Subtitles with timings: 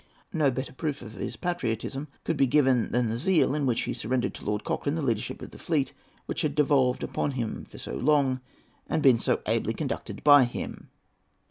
[0.33, 3.81] No better proof of his patriotism could be given than in the zeal with which
[3.81, 5.93] he surrendered to Lord Cochrane the leadership of the fleet
[6.25, 8.41] which had devolved upon him for so long
[8.89, 10.89] and been so ably conducted by him.